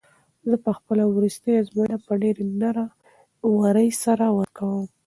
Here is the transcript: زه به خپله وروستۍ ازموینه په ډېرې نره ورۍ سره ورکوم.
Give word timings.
زه 0.49 0.55
به 0.63 0.71
خپله 0.77 1.03
وروستۍ 1.07 1.53
ازموینه 1.61 1.97
په 2.05 2.13
ډېرې 2.21 2.43
نره 2.61 2.85
ورۍ 3.59 3.89
سره 4.03 4.25
ورکوم. 4.37 4.85